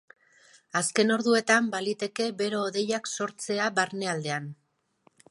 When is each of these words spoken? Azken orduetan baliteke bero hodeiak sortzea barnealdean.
Azken 0.79 1.15
orduetan 1.15 1.67
baliteke 1.75 2.29
bero 2.39 2.61
hodeiak 2.69 3.09
sortzea 3.17 3.67
barnealdean. 3.81 4.49